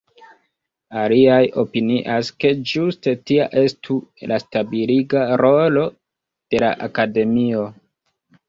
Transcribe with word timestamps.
Aliaj 1.01 1.41
opinias, 1.63 2.31
ke 2.43 2.53
ĝuste 2.71 3.13
tia 3.31 3.45
estu 3.63 3.99
la 4.33 4.41
stabiliga 4.45 5.27
rolo 5.45 5.87
de 6.55 6.63
la 6.67 6.73
Akademio. 6.89 7.69